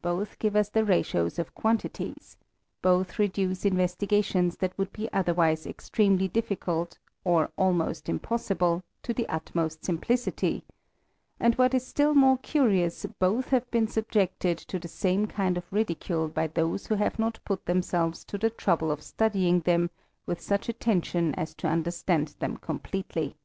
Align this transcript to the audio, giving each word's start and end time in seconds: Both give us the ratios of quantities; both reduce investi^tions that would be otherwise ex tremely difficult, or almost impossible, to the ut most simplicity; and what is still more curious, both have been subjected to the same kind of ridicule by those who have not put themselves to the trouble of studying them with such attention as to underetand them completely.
Both 0.00 0.38
give 0.38 0.56
us 0.56 0.70
the 0.70 0.86
ratios 0.86 1.38
of 1.38 1.54
quantities; 1.54 2.38
both 2.80 3.18
reduce 3.18 3.64
investi^tions 3.64 4.56
that 4.56 4.72
would 4.78 4.90
be 4.90 5.12
otherwise 5.12 5.66
ex 5.66 5.90
tremely 5.90 6.32
difficult, 6.32 6.98
or 7.24 7.50
almost 7.58 8.08
impossible, 8.08 8.84
to 9.02 9.12
the 9.12 9.28
ut 9.28 9.50
most 9.52 9.84
simplicity; 9.84 10.64
and 11.38 11.56
what 11.56 11.74
is 11.74 11.86
still 11.86 12.14
more 12.14 12.38
curious, 12.38 13.04
both 13.18 13.48
have 13.50 13.70
been 13.70 13.86
subjected 13.86 14.56
to 14.56 14.78
the 14.78 14.88
same 14.88 15.26
kind 15.26 15.58
of 15.58 15.70
ridicule 15.70 16.28
by 16.28 16.46
those 16.46 16.86
who 16.86 16.94
have 16.94 17.18
not 17.18 17.38
put 17.44 17.66
themselves 17.66 18.24
to 18.24 18.38
the 18.38 18.48
trouble 18.48 18.90
of 18.90 19.02
studying 19.02 19.60
them 19.60 19.90
with 20.24 20.40
such 20.40 20.70
attention 20.70 21.34
as 21.34 21.52
to 21.56 21.66
underetand 21.66 22.34
them 22.38 22.56
completely. 22.56 23.36